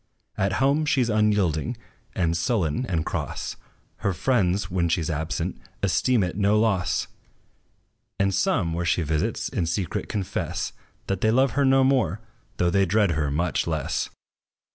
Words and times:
At 0.35 0.53
home, 0.53 0.87
she 0.87 1.03
's 1.03 1.09
unyielding, 1.11 1.77
and 2.15 2.35
sullen, 2.35 2.87
and 2.87 3.05
cross: 3.05 3.55
Her 3.97 4.13
friends, 4.15 4.71
when 4.71 4.89
she 4.89 5.03
's 5.03 5.11
absent, 5.11 5.61
esteem 5.83 6.23
it 6.23 6.35
no 6.35 6.59
loss; 6.59 7.05
And 8.19 8.33
some, 8.33 8.73
where 8.73 8.83
she 8.83 9.03
visits, 9.03 9.47
in 9.47 9.67
secret 9.67 10.09
confess, 10.09 10.73
That 11.05 11.21
they 11.21 11.29
love 11.29 11.51
her 11.51 11.65
no 11.65 11.83
more, 11.83 12.19
though 12.57 12.71
they 12.71 12.87
dread 12.87 13.11
her 13.11 13.29
much 13.29 13.67
less. 13.67 14.09